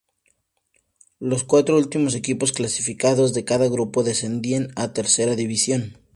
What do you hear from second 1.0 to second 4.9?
Los cuatro últimos equipos clasificados de cada grupo descienden